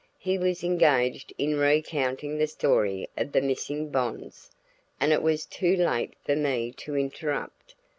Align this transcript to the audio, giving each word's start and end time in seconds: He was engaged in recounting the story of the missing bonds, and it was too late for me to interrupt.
He 0.17 0.39
was 0.39 0.63
engaged 0.63 1.31
in 1.37 1.59
recounting 1.59 2.39
the 2.39 2.47
story 2.47 3.07
of 3.15 3.33
the 3.33 3.39
missing 3.39 3.89
bonds, 3.91 4.49
and 4.99 5.13
it 5.13 5.21
was 5.21 5.45
too 5.45 5.75
late 5.75 6.15
for 6.25 6.35
me 6.35 6.71
to 6.77 6.97
interrupt. 6.97 7.75